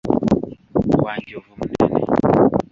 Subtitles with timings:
[1.03, 1.99] Wanjovu munene.